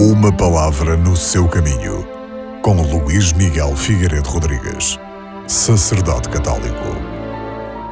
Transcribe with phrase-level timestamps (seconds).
[0.00, 2.06] Uma palavra no seu caminho,
[2.62, 4.96] com Luís Miguel Figueiredo Rodrigues,
[5.48, 6.84] sacerdote católico.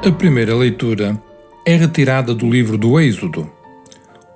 [0.06, 1.20] A primeira leitura
[1.66, 3.50] é retirada do livro do Êxodo,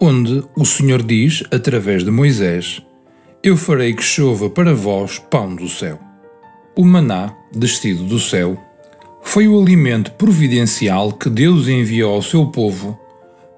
[0.00, 2.82] onde o Senhor diz, através de Moisés:
[3.40, 6.00] Eu farei que chova para vós pão do céu.
[6.76, 8.58] O maná, descido do céu,
[9.22, 12.98] foi o alimento providencial que Deus enviou ao seu povo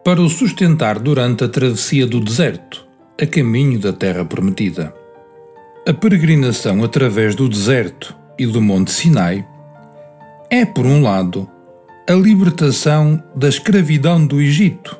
[0.05, 4.93] para o sustentar durante a travessia do deserto, a caminho da Terra Prometida.
[5.87, 9.47] A peregrinação através do deserto e do Monte Sinai
[10.51, 11.49] é, por um lado,
[12.09, 14.99] a libertação da escravidão do Egito,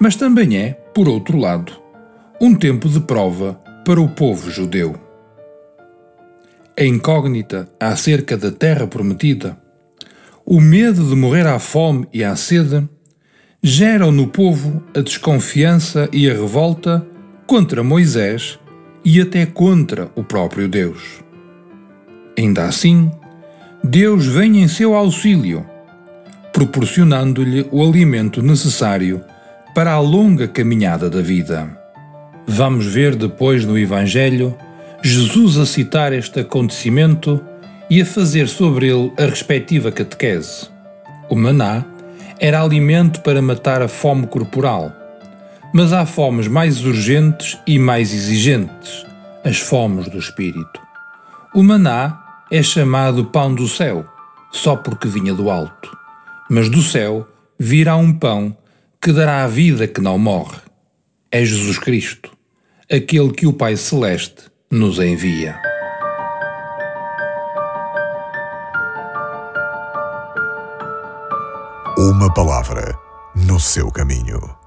[0.00, 1.72] mas também é, por outro lado,
[2.40, 3.54] um tempo de prova
[3.84, 4.96] para o povo judeu.
[6.78, 9.56] A incógnita acerca da Terra Prometida,
[10.44, 12.88] o medo de morrer à fome e à sede,
[13.62, 17.06] geram no povo a desconfiança e a revolta
[17.46, 18.58] contra Moisés
[19.04, 21.22] e até contra o próprio Deus.
[22.36, 23.10] Ainda assim,
[23.82, 25.64] Deus vem em seu auxílio,
[26.52, 29.22] proporcionando-lhe o alimento necessário
[29.74, 31.70] para a longa caminhada da vida.
[32.46, 34.56] Vamos ver depois no Evangelho
[35.02, 37.40] Jesus a citar este acontecimento
[37.88, 40.68] e a fazer sobre ele a respectiva catequese.
[41.28, 41.84] O maná
[42.40, 45.05] era alimento para matar a fome corporal.
[45.72, 49.06] Mas há fomes mais urgentes e mais exigentes,
[49.44, 50.80] as fomes do espírito.
[51.54, 54.04] O maná é chamado pão do céu,
[54.50, 55.96] só porque vinha do alto.
[56.48, 57.26] Mas do céu
[57.58, 58.56] virá um pão
[59.00, 60.58] que dará a vida que não morre.
[61.30, 62.30] É Jesus Cristo,
[62.90, 65.60] aquele que o Pai Celeste nos envia.
[71.98, 72.94] Uma palavra
[73.34, 74.65] no seu caminho.